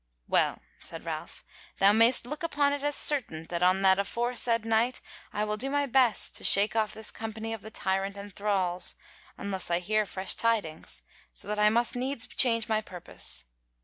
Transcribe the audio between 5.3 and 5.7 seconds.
I will do